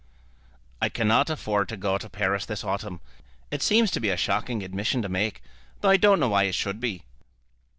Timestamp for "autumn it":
2.63-3.61